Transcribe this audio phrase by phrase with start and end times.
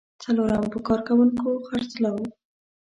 [0.21, 2.23] څلورم: په کارکوونکو خرڅلاو.